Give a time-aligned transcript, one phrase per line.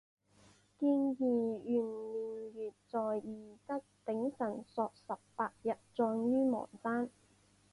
[0.79, 7.07] 建义元年月在夷则丙辰朔十八日葬于邙山。